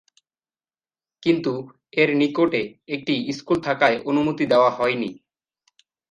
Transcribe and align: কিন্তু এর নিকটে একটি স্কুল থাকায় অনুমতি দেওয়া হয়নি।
কিন্তু 1.23 1.53
এর 1.93 2.09
নিকটে 2.15 2.61
একটি 2.87 3.13
স্কুল 3.33 3.57
থাকায় 3.61 3.97
অনুমতি 4.05 4.43
দেওয়া 4.45 4.69
হয়নি। 4.69 5.09